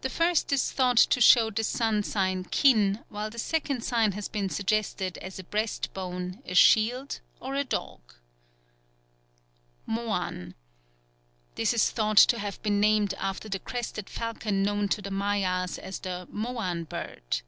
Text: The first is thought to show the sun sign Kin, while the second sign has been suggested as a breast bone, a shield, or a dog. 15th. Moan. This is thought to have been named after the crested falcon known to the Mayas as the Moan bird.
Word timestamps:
The 0.00 0.10
first 0.10 0.52
is 0.52 0.72
thought 0.72 0.96
to 0.96 1.20
show 1.20 1.48
the 1.48 1.62
sun 1.62 2.02
sign 2.02 2.42
Kin, 2.46 3.04
while 3.08 3.30
the 3.30 3.38
second 3.38 3.84
sign 3.84 4.10
has 4.10 4.28
been 4.28 4.48
suggested 4.48 5.18
as 5.18 5.38
a 5.38 5.44
breast 5.44 5.94
bone, 5.94 6.42
a 6.44 6.56
shield, 6.56 7.20
or 7.38 7.54
a 7.54 7.62
dog. 7.62 8.00
15th. 9.86 9.86
Moan. 9.86 10.54
This 11.54 11.72
is 11.72 11.92
thought 11.92 12.16
to 12.18 12.40
have 12.40 12.60
been 12.64 12.80
named 12.80 13.14
after 13.18 13.48
the 13.48 13.60
crested 13.60 14.10
falcon 14.10 14.64
known 14.64 14.88
to 14.88 15.00
the 15.00 15.12
Mayas 15.12 15.78
as 15.78 16.00
the 16.00 16.26
Moan 16.32 16.82
bird. 16.82 17.42